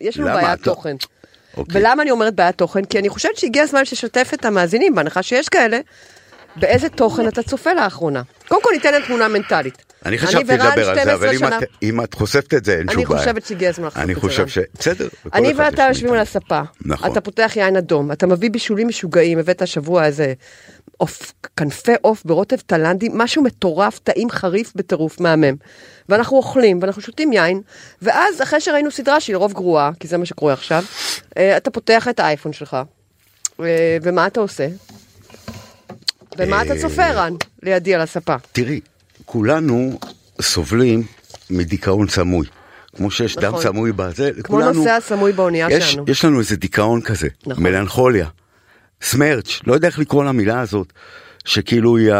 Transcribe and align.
יש 0.00 0.18
לנו? 0.18 0.26
בעיית 0.26 0.62
תוכן. 0.62 0.96
אוקיי. 1.56 1.80
ולמה 1.80 2.02
אני 2.02 2.10
אומרת 2.10 2.34
בעיית 2.34 2.58
תוכן? 2.58 2.84
כי 2.84 2.98
אני 2.98 3.08
חושבת 3.08 3.36
שהגיע 3.36 3.62
הזמן 3.62 3.84
שתשתף 3.84 4.30
את 4.34 4.44
המאזינים, 4.44 4.94
בהנחה 4.94 5.22
שיש 5.22 5.48
כאלה, 5.48 5.78
באיזה 6.56 6.88
תוכן 6.88 7.28
אתה 7.28 7.42
צופה 7.42 7.72
לאחרונה. 7.74 8.22
קודם 8.48 8.62
כל 8.62 8.70
ניתן 8.72 8.92
להם 8.92 9.02
תמונה 9.02 9.28
מנטלית. 9.28 9.85
אני 10.06 10.18
חשבתי 10.18 10.44
לדבר 10.52 10.88
על 10.90 10.94
זה, 10.96 11.02
12 11.02 11.14
אבל 11.14 11.30
אם 11.34 11.44
את- 11.46 11.68
אם 11.82 12.04
את 12.04 12.14
חושפת 12.14 12.54
את 12.54 12.64
זה, 12.64 12.72
אין 12.78 12.86
שום 12.88 12.98
אני 12.98 13.04
בעיה. 13.06 13.18
חושבת 13.20 13.46
שהגיע 13.46 13.68
הזמן 13.68 13.86
לחשוף 13.86 14.02
אני 14.02 14.12
את 14.12 14.16
זה, 14.16 14.20
חושב 14.20 14.42
רן. 14.42 14.48
ש... 14.48 14.58
בסדר. 14.78 15.08
אני 15.34 15.52
ואתה 15.56 15.82
יושבים 15.88 16.12
על. 16.12 16.18
הספה, 16.18 16.60
נכון. 16.84 17.12
אתה 17.12 17.20
פותח 17.20 17.52
יין 17.56 17.76
אדום, 17.76 18.12
אתה 18.12 18.26
מביא 18.26 18.50
בישולים 18.50 18.88
משוגעים, 18.88 19.38
הבאת 19.38 19.62
השבוע 19.62 20.04
איזה 20.04 20.32
עוף, 20.96 21.32
כנפי 21.56 21.92
עוף 22.00 22.22
ברוטב 22.24 22.56
תלנדי, 22.66 23.08
משהו 23.12 23.42
מטורף, 23.42 23.98
טעים, 23.98 24.30
חריף, 24.30 24.72
בטירוף, 24.76 25.20
מהמם. 25.20 25.54
ואנחנו 26.08 26.36
אוכלים, 26.36 26.78
ואנחנו 26.82 27.02
שותים 27.02 27.32
יין, 27.32 27.60
ואז 28.02 28.42
אחרי 28.42 28.60
שראינו 28.60 28.90
סדרה 28.90 29.20
שהיא 29.20 29.34
לרוב 29.34 29.52
גרועה, 29.52 29.90
כי 30.00 30.08
זה 30.08 30.18
מה 30.18 30.26
שקורה 30.26 30.52
עכשיו, 30.52 30.84
אה, 31.38 31.56
אתה 31.56 31.70
פותח 31.70 32.08
את 32.08 32.20
האייפון 32.20 32.52
שלך, 32.52 32.76
אה, 33.60 33.64
ומה 34.02 34.26
אתה 34.26 34.40
עושה? 34.40 34.68
ומה 36.38 36.62
אתה 36.62 36.72
צופה, 36.80 37.10
רן, 37.10 37.34
לידי 37.62 37.94
על 37.94 38.00
הספה? 38.00 38.34
תראי, 38.52 38.80
כולנו 39.36 39.98
סובלים 40.40 41.02
מדיכאון 41.50 42.08
סמוי. 42.08 42.46
כמו 42.96 43.10
שיש 43.10 43.36
דם 43.36 43.48
נכון. 43.48 43.62
סמוי 43.62 43.92
בזה, 43.92 44.30
כמו 44.44 44.58
לכולנו- 44.58 44.78
נוסע 44.78 44.96
הסמוי 44.96 45.32
באונייה 45.32 45.66
יש, 45.70 45.84
שלנו. 45.92 46.04
יש 46.08 46.24
לנו 46.24 46.38
איזה 46.38 46.56
דיכאון 46.56 47.00
כזה, 47.00 47.28
נכון. 47.46 47.64
מלנכוליה, 47.64 48.28
סמרץ', 49.02 49.60
לא 49.66 49.74
יודע 49.74 49.88
איך 49.88 49.98
לקרוא 49.98 50.24
למילה 50.24 50.60
הזאת, 50.60 50.92
שכאילו 51.44 51.96
היא 51.96 52.12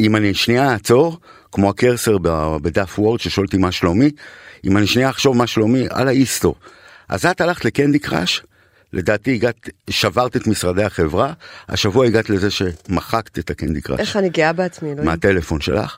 אם 0.00 0.16
אני 0.16 0.34
שנייה 0.34 0.72
אעצור, 0.72 1.18
כמו 1.52 1.70
הקרסר 1.70 2.16
בדף 2.62 2.98
וורד 2.98 3.20
ששואל 3.20 3.46
אותי 3.46 3.56
מה 3.56 3.72
שלומי, 3.72 4.10
אם 4.64 4.76
אני 4.76 4.86
שנייה 4.86 5.10
אחשוב 5.10 5.36
מה 5.36 5.46
שלומי, 5.46 5.86
על 5.90 6.08
ההיסטור. 6.08 6.54
אז 7.08 7.26
את 7.26 7.40
הלכת 7.40 7.64
לקנדי 7.64 7.98
קראש, 7.98 8.42
לדעתי 8.92 9.34
הגעת, 9.34 9.68
שברת 9.90 10.36
את 10.36 10.46
משרדי 10.46 10.84
החברה, 10.84 11.32
השבוע 11.68 12.06
הגעת 12.06 12.30
לזה 12.30 12.48
שמחקת 12.50 13.38
את 13.38 13.50
הקנדי 13.50 13.80
קראש. 13.80 14.00
איך 14.00 14.16
אני 14.16 14.28
גאה 14.28 14.52
בעצמי, 14.52 14.88
אלוהים. 14.92 15.04
מהטלפון 15.06 15.60
שלך. 15.60 15.96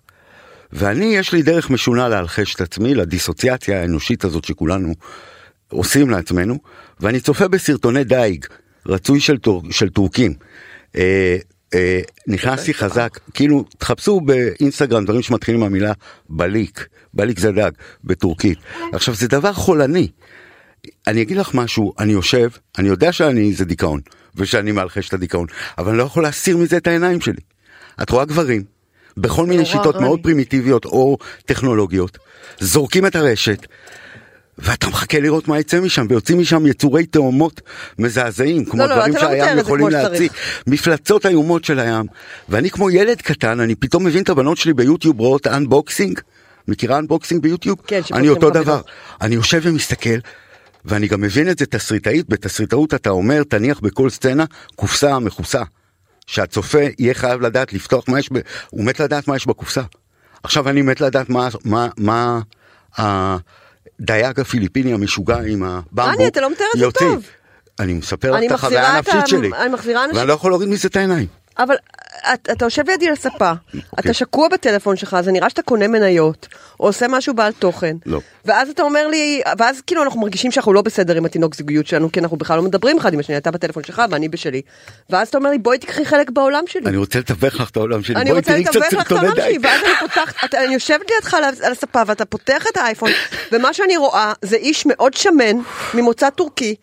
ואני, 0.72 1.04
יש 1.04 1.32
לי 1.32 1.42
דרך 1.42 1.70
משונה 1.70 2.08
להלחש 2.08 2.54
את 2.54 2.60
עצמי, 2.60 2.94
לדיסוציאציה 2.94 3.80
האנושית 3.80 4.24
הזאת 4.24 4.44
שכולנו 4.44 4.94
עושים 5.68 6.10
לעצמנו, 6.10 6.58
ואני 7.00 7.20
צופה 7.20 7.48
בסרטוני 7.48 8.04
דייג, 8.04 8.46
רצוי 8.86 9.20
של, 9.20 9.38
טור, 9.38 9.62
של 9.70 9.88
טורקים. 9.88 10.34
אה, 10.96 11.36
אה, 11.74 12.00
נכנסתי 12.26 12.74
חזק, 12.74 13.18
כאילו, 13.34 13.64
תחפשו 13.78 14.20
באינסטגרם 14.20 15.04
דברים 15.04 15.22
שמתחילים 15.22 15.60
מהמילה 15.60 15.92
בליק, 16.28 16.86
בליק 17.14 17.38
זה 17.38 17.52
דג, 17.52 17.70
בטורקית. 18.04 18.58
עכשיו, 18.92 19.14
זה 19.14 19.28
דבר 19.28 19.52
חולני. 19.52 20.08
אני 21.06 21.22
אגיד 21.22 21.36
לך 21.36 21.54
משהו, 21.54 21.92
אני 21.98 22.12
יושב, 22.12 22.48
אני 22.78 22.88
יודע 22.88 23.12
שאני 23.12 23.52
זה 23.52 23.64
דיכאון, 23.64 24.00
ושאני 24.36 24.72
מאלחש 24.72 25.08
את 25.08 25.14
הדיכאון, 25.14 25.46
אבל 25.78 25.88
אני 25.88 25.98
לא 25.98 26.02
יכול 26.02 26.22
להסיר 26.22 26.56
מזה 26.56 26.76
את 26.76 26.86
העיניים 26.86 27.20
שלי. 27.20 27.40
את 28.02 28.10
רואה 28.10 28.24
גברים, 28.24 28.64
בכל 29.16 29.46
מיני 29.46 29.64
שיטות 29.64 30.00
מאוד. 30.00 30.22
פרימיטיביות 30.22 30.84
או 30.84 31.18
טכנולוגיות, 31.46 32.18
זורקים 32.60 33.06
את 33.06 33.16
הרשת, 33.16 33.66
ואתה 34.58 34.88
מחכה 34.88 35.20
לראות 35.20 35.48
מה 35.48 35.58
יצא 35.58 35.80
משם, 35.80 36.06
ויוצאים 36.08 36.38
משם 36.38 36.66
יצורי 36.66 37.06
תאומות 37.06 37.60
מזעזעים, 37.98 38.64
כמו 38.64 38.82
לא, 38.82 38.88
לא, 38.88 38.94
דברים 38.96 39.14
לא 39.14 39.20
שהים 39.20 39.54
הזה 39.54 39.60
יכולים 39.60 39.88
להציג. 39.88 40.30
מפלצות 40.66 41.26
איומות 41.26 41.64
של 41.64 41.78
הים, 41.78 42.06
ואני 42.48 42.70
כמו 42.70 42.90
ילד 42.90 43.20
קטן, 43.22 43.60
אני 43.60 43.74
פתאום 43.74 44.04
מבין 44.04 44.22
את 44.22 44.28
הבנות 44.28 44.56
שלי 44.56 44.72
ביוטיוב 44.72 45.20
רואות 45.20 45.46
unboxing, 45.46 46.20
מכירה 46.68 46.98
unboxing 46.98 47.42
ביוטיוב? 47.42 47.78
כן, 47.86 48.00
אני 48.12 48.28
אותו 48.28 48.46
חבילות. 48.46 48.66
דבר. 48.66 48.80
אני 49.20 49.34
יושב 49.34 49.60
ומסתכל, 49.62 50.18
ואני 50.84 51.08
גם 51.08 51.20
מבין 51.20 51.50
את 51.50 51.58
זה 51.58 51.66
תסריטאית, 51.66 52.28
בתסריטאות 52.28 52.94
אתה 52.94 53.10
אומר, 53.10 53.42
תניח 53.42 53.80
בכל 53.80 54.10
סצנה 54.10 54.44
קופסה 54.76 55.18
מכוסה. 55.18 55.62
שהצופה 56.26 56.78
יהיה 56.98 57.14
חייב 57.14 57.40
לדעת 57.40 57.72
לפתוח 57.72 58.04
מה 58.08 58.18
יש, 58.18 58.32
ב... 58.32 58.38
הוא 58.70 58.84
מת 58.84 59.00
לדעת 59.00 59.28
מה 59.28 59.36
יש 59.36 59.46
בקופסה. 59.46 59.82
עכשיו 60.42 60.68
אני 60.68 60.82
מת 60.82 61.00
לדעת 61.00 61.28
מה, 61.28 61.48
מה, 61.64 61.88
מה 61.96 62.40
הדייג 62.96 64.40
הפיליפיני 64.40 64.92
המשוגע 64.92 65.38
עם 65.46 65.62
הבמבו 65.62 66.02
רני, 66.12 66.26
אתה 66.28 66.40
לא 66.40 66.50
מתאר 66.50 66.66
את 66.74 66.80
זה. 66.80 66.90
טוב. 66.90 67.24
אני 67.78 67.94
מספר 67.94 68.30
לך 68.30 68.36
אני 68.38 68.46
את 68.46 68.52
החוויה 68.52 68.88
הנפשית 68.96 69.26
שלי. 69.26 69.50
אני 69.54 69.68
מחזירה 69.68 70.04
אנשים- 70.04 70.16
ואני 70.16 70.28
לא 70.28 70.32
יכול 70.32 70.50
להוריד 70.50 70.68
מזה 70.68 70.88
את 70.88 70.96
העיניים. 70.96 71.26
אבל 71.58 71.74
אתה 72.34 72.64
יושב 72.64 72.82
לידי 72.88 73.06
על 73.06 73.12
הספה, 73.12 73.50
אוקיי. 73.50 73.80
אתה 74.00 74.12
שקוע 74.12 74.48
בטלפון 74.48 74.96
שלך, 74.96 75.16
זה 75.20 75.32
נראה 75.32 75.50
שאתה 75.50 75.62
קונה 75.62 75.88
מניות, 75.88 76.48
או 76.80 76.86
עושה 76.86 77.08
משהו 77.08 77.34
בעל 77.34 77.52
תוכן. 77.52 77.96
לא. 78.06 78.20
ואז 78.44 78.70
אתה 78.70 78.82
אומר 78.82 79.06
לי, 79.06 79.42
ואז 79.58 79.80
כאילו 79.80 80.02
אנחנו 80.02 80.20
מרגישים 80.20 80.50
שאנחנו 80.50 80.72
לא 80.72 80.82
בסדר 80.82 81.16
עם 81.16 81.24
התינוק 81.24 81.54
זוגיות 81.54 81.86
שלנו, 81.86 82.12
כי 82.12 82.20
אנחנו 82.20 82.36
בכלל 82.36 82.56
לא 82.56 82.62
מדברים 82.62 82.98
אחד 82.98 83.14
עם 83.14 83.20
השני, 83.20 83.36
אתה 83.36 83.50
בטלפון 83.50 83.84
שלך 83.84 84.02
ואני 84.10 84.28
בשלי. 84.28 84.62
ואז 85.10 85.28
אתה 85.28 85.38
אומר 85.38 85.50
לי, 85.50 85.58
בואי 85.58 85.78
תקחי 85.78 86.04
חלק 86.04 86.30
בעולם 86.30 86.62
שלי. 86.66 86.86
אני 86.86 86.96
רוצה 86.96 87.18
לתווך 87.18 87.54
לך 87.54 87.70
את 87.70 87.76
העולם 87.76 88.02
שלי. 88.02 88.16
אני 88.16 88.24
בואי 88.24 88.36
רוצה 88.36 88.50
תראי 88.50 88.64
קצת 88.64 88.80
סרטוני 88.90 89.34
דייג. 89.34 89.60
ואז 89.62 89.80
אני 89.84 89.92
פותחת, 90.00 90.54
אני 90.54 90.74
יושבת 90.74 91.10
לידך 91.10 91.34
על 91.34 91.72
הספה 91.72 92.02
ואתה 92.06 92.24
פותח 92.24 92.66
את 92.72 92.76
האייפון, 92.76 93.10
ומה 93.52 93.72
שאני 93.72 93.96
רואה 93.96 94.32
זה 94.42 94.56
איש 94.56 94.86
מאוד 94.86 95.14
שמן, 95.14 95.56
ממוצא 95.94 96.30
טורקי, 96.30 96.74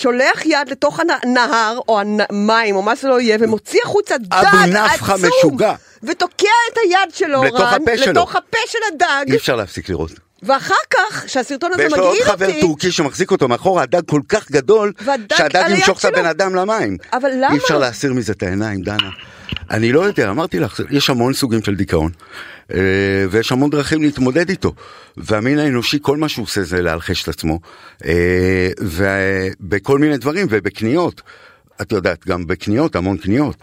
שולח 0.00 0.46
יד 0.46 0.68
לתוך 0.68 1.00
הנהר, 1.00 1.78
או 1.88 2.00
המים, 2.00 2.76
או 2.76 2.82
מה 2.82 2.96
שזה 2.96 3.08
לא 3.08 3.20
יהיה, 3.20 3.36
ומוציא 3.40 3.80
החוצה 3.84 4.18
דג 4.18 4.34
אבו 4.34 4.56
נפחא 4.66 5.12
עצום, 5.12 5.30
משוגע. 5.38 5.74
ותוקע 6.02 6.48
את 6.72 6.78
היד 6.84 7.14
שלו, 7.14 7.44
לתוך 7.44 7.60
רן, 7.60 7.82
הפה 7.82 7.98
שלו. 7.98 8.12
לתוך 8.12 8.36
הפה 8.36 8.58
של 8.66 8.78
הדג, 8.92 9.30
אי 9.32 9.36
אפשר 9.36 9.56
להפסיק 9.56 9.88
לראות. 9.88 10.10
ואחר 10.42 10.74
כך, 10.90 11.24
שהסרטון 11.26 11.72
הזה 11.72 11.82
ויש 11.82 11.92
לו 11.92 12.02
עוד 12.04 12.12
מגעיל 12.12 12.24
חבר 12.24 12.46
אותי, 12.46 12.60
טורקי 12.60 12.92
שמחזיק 12.92 13.30
אותו 13.30 13.48
מאחורה, 13.48 13.82
הדג 13.82 14.00
כל 14.06 14.20
כך 14.28 14.50
גדול, 14.50 14.92
שהדג 15.36 15.64
ימשוך 15.70 15.98
את. 15.98 16.04
הבן 16.04 16.26
אדם 16.26 16.54
למים. 16.54 16.96
אבל 17.12 17.30
למה? 17.34 17.52
אי 17.52 17.58
אפשר 17.58 17.78
להסיר 17.78 18.12
מזה 18.12 18.32
את 18.32 18.42
העיניים, 18.42 18.80
דנה. 18.82 19.10
אני 19.70 19.92
לא 19.92 20.00
יודע, 20.00 20.30
אמרתי 20.30 20.58
לך, 20.58 20.80
יש 20.90 21.10
המון 21.10 21.32
סוגים 21.32 21.62
של 21.62 21.74
דיכאון, 21.74 22.10
אה, 22.74 22.78
ויש 23.30 23.52
המון 23.52 23.70
דרכים 23.70 24.02
להתמודד 24.02 24.48
איתו. 24.48 24.72
והמין 25.16 25.58
האנושי, 25.58 25.98
כל 26.02 26.16
מה 26.16 26.28
שהוא 26.28 26.42
עושה 26.42 26.62
זה 26.62 26.82
להלחש 26.82 27.22
את 27.22 27.28
עצמו, 27.28 27.60
אה, 28.04 28.68
ובכל 28.80 29.98
מיני 29.98 30.16
דברים, 30.16 30.46
ובקניות. 30.50 31.22
את 31.82 31.92
יודעת, 31.92 32.26
גם 32.26 32.46
בקניות, 32.46 32.96
המון 32.96 33.16
קניות. 33.16 33.56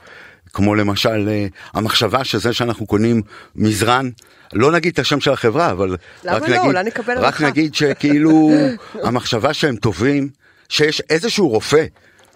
כמו 0.54 0.76
למשל 0.76 1.30
אה, 1.30 1.48
המחשבה 1.74 2.24
שזה 2.24 2.54
שאנחנו 2.54 2.86
קונים 2.86 3.22
מזרן, 3.56 4.10
לא 4.54 4.72
נגיד 4.72 4.94
את 4.94 5.00
השם 5.00 5.20
של 5.20 5.32
החברה, 5.32 5.72
אבל 5.72 5.98
רק 6.26 6.50
לא? 6.50 6.58
נגיד, 6.58 6.76
רק. 7.08 7.42
נגיד 7.42 7.76
שכאילו 7.76 8.52
המחשבה 9.06 9.54
שהם 9.54 9.76
טובים, 9.76 10.30
שיש 10.70 11.02
איזשהו 11.10 11.50
רופא 11.50 11.86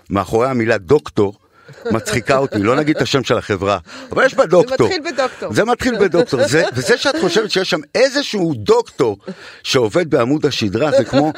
מאחורי 0.09 0.49
המילה 0.49 0.77
דוקטור, 0.77 1.37
מצחיקה 1.91 2.37
אותי, 2.37 2.59
לא 2.59 2.75
נגיד 2.75 2.95
את 2.95 3.01
השם 3.01 3.23
של 3.23 3.37
החברה, 3.37 3.77
אבל 4.11 4.25
יש 4.25 4.33
בה 4.33 4.45
דוקטור. 4.45 4.87
מתחיל 4.87 5.01
בדוקטור. 5.13 5.53
זה 5.53 5.65
מתחיל 5.65 5.95
בדוקטור. 5.99 6.47
זה, 6.47 6.63
וזה 6.73 6.97
שאת 6.97 7.15
חושבת 7.21 7.51
שיש 7.51 7.69
שם 7.69 7.79
איזשהו 7.95 8.53
דוקטור 8.55 9.17
שעובד 9.63 10.09
בעמוד 10.09 10.45
השדרה, 10.45 10.91
זה 10.91 11.03
כמו, 11.03 11.31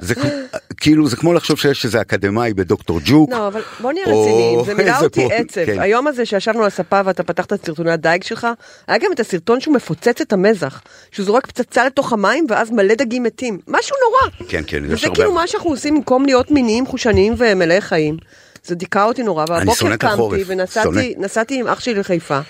זה 0.00 0.14
כמו- 0.14 0.30
כאילו, 0.76 1.08
זה 1.08 1.16
כמו 1.16 1.32
לחשוב 1.34 1.58
שיש 1.58 1.84
איזה 1.84 2.00
אקדמאי 2.00 2.54
בדוקטור 2.54 3.00
ג'וק. 3.04 3.30
לא, 3.32 3.46
אבל 3.46 3.60
בוא 3.80 3.92
נהיה 3.92 4.06
או 4.06 4.22
רציניים, 4.22 4.64
זה 4.64 4.74
מילא 4.74 4.92
אותי 5.02 5.28
פה- 5.28 5.34
עצב. 5.34 5.66
כן. 5.66 5.80
היום 5.80 6.06
הזה 6.06 6.26
שישבנו 6.26 6.60
על 6.60 6.66
הספה 6.66 7.00
ואתה 7.04 7.22
פתחת 7.22 7.52
את 7.52 7.66
סרטוני 7.66 7.90
הדייג 7.90 8.22
שלך, 8.22 8.46
היה 8.86 8.98
גם 8.98 9.12
את 9.12 9.20
הסרטון 9.20 9.60
שהוא 9.60 9.74
מפוצץ 9.74 10.20
את 10.20 10.32
המזח, 10.32 10.80
שהוא 11.12 11.26
זורק 11.26 11.46
פצצה 11.46 11.86
לתוך 11.86 12.12
המים 12.12 12.46
ואז 12.48 12.70
מלא 12.70 12.94
דגים 12.94 13.22
מתים. 13.22 13.58
משהו 13.68 13.96
נורא. 14.10 14.48
כן, 14.50 14.62
כן, 14.66 14.82
וזה 14.88 15.06
כאילו 15.14 15.32
מה 15.32 15.46
שאנחנו 15.46 15.70
עושים 15.70 15.94
במקום 15.94 16.26
להיות 16.26 16.50
מיניים, 16.50 16.86
חושניים 16.86 17.34
ומלאי 17.38 17.80
חיים. 17.80 18.16
זה 18.64 18.74
דיכא 18.74 19.04
אותי 19.04 19.22
נורא, 19.22 19.44
והבוקר 19.48 19.96
קמתי. 19.96 20.42
ונסעתי 20.46 21.14
נסעתי 21.18 21.60
עם 21.60 21.66
אח 21.66 21.80
שלי 21.80 21.94
לחיפה, 21.94 22.40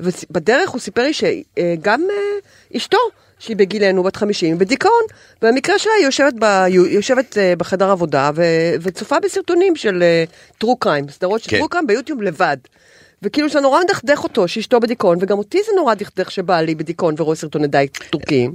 ובדרך 0.00 0.70
הוא 0.70 0.80
סיפר 0.80 1.02
לי 1.02 1.12
שגם 1.12 2.06
אה, 2.10 2.76
אשתו, 2.76 2.98
שהיא 3.38 3.56
בגילנו, 3.56 4.02
בת 4.02 4.16
50, 4.16 4.58
בדיכאון. 4.58 5.02
במקרה 5.42 5.78
שלה 5.78 5.92
היא 5.92 6.04
יושבת, 6.04 6.34
ב, 6.38 6.64
יושבת 6.68 7.38
אה, 7.38 7.54
בחדר 7.58 7.90
עבודה 7.90 8.30
ו, 8.34 8.42
וצופה 8.82 9.20
בסרטונים 9.20 9.76
של 9.76 10.02
אה, 10.02 10.24
טרו 10.58 10.76
קריים, 10.76 11.08
סדרות 11.08 11.42
של 11.42 11.50
כן. 11.50 11.58
טרו 11.58 11.68
קריים 11.68 11.86
ביוטיוב 11.86 12.22
לבד. 12.22 12.56
וכאילו 13.22 13.48
זה 13.48 13.60
נורא 13.60 13.80
מדכדך 13.84 14.24
אותו 14.24 14.48
שאשתו 14.48 14.80
בדיכאון, 14.80 15.18
וגם 15.20 15.38
אותי 15.38 15.58
זה 15.66 15.72
נורא 15.76 15.94
דכדך 15.94 16.30
שבעלי 16.30 16.74
בדיכאון 16.74 17.14
ורואה 17.18 17.36
סרטוני 17.36 17.66
דייג 17.66 17.90
טורקיים. 18.10 18.54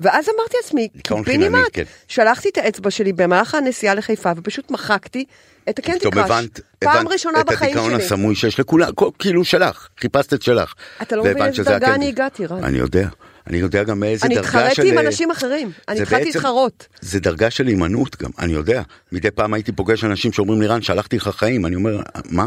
ואז 0.00 0.26
אמרתי 0.36 0.56
לעצמי, 0.62 0.88
קיבינימט, 1.02 1.58
כן. 1.72 1.82
שלחתי 2.08 2.48
את 2.48 2.58
האצבע 2.58 2.90
שלי 2.90 3.12
במהלך 3.12 3.54
הנסיעה 3.54 3.94
לחיפה 3.94 4.32
ופשוט 4.36 4.70
מחקתי 4.70 5.24
את 5.68 5.80
פתאום 5.80 6.12
קראש. 6.12 6.30
הבנת, 6.30 6.60
פעם 6.78 6.96
הבנת 6.96 7.12
ראשונה 7.12 7.40
את 7.40 7.46
בחיים 7.46 7.70
הדיכאון 7.70 7.90
שלי. 7.90 8.04
הסמוי 8.04 8.34
שיש 8.34 8.60
לכולם, 8.60 8.88
כאילו 9.18 9.44
שלך, 9.44 9.88
חיפשת 10.00 10.34
את 10.34 10.42
שלך. 10.42 10.74
אתה 11.02 11.16
לא 11.16 11.24
מבין 11.24 11.46
איזה 11.46 11.62
דרגה. 11.62 11.94
אני 11.94 12.08
הגעתי, 12.08 12.46
רן. 12.46 12.64
אני 12.64 12.78
יודע, 12.78 13.08
אני 13.46 13.56
יודע 13.56 13.82
גם 13.82 14.00
מאיזה 14.00 14.26
אני 14.26 14.34
דרגה 14.34 14.50
של... 14.50 14.58
התחרתי 14.58 14.90
עם 14.90 14.98
אנשים 14.98 15.30
אחרים, 15.30 15.70
אני 15.88 16.00
התחלתי 16.00 16.24
להתחרות. 16.24 16.86
זה 17.00 17.20
דרגה 17.20 17.50
של 17.50 17.66
הימנעות 17.66 18.22
גם, 18.22 18.30
אני 18.38 18.52
יודע. 18.52 18.82
מדי 19.12 19.30
פעם 19.30 19.54
הייתי 19.54 19.72
פוגש 19.72 20.04
אנשים 20.04 20.32
שאומרים 20.32 20.62
לי, 20.62 20.66
רן, 20.66 20.82
שלחתי 20.82 21.16
לך 21.16 21.28
חיים, 21.28 21.66
אני 21.66 21.76
אומר, 21.76 22.00
מה? 22.24 22.46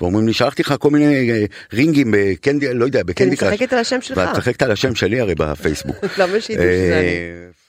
ואומרים 0.00 0.26
לי, 0.26 0.32
שלחתי 0.32 0.62
לך 0.62 0.74
כל 0.78 0.90
מיני 0.90 1.30
אה, 1.30 1.44
רינגים 1.72 2.14
בקנדי, 2.16 2.74
לא 2.74 2.84
יודע, 2.84 3.02
בקנדי 3.02 3.36
אני 3.40 3.50
משחקת 3.52 3.72
על 3.72 3.78
השם 3.78 4.00
שלך. 4.00 4.18
ואת 4.18 4.36
משחקת 4.36 4.62
על 4.62 4.70
השם 4.70 4.94
שלי 4.94 5.20
הרי 5.20 5.34
בפייסבוק. 5.34 5.96
למה 6.18 6.40
שידעו 6.40 6.64
שזה 6.64 6.94
אה, 6.94 7.59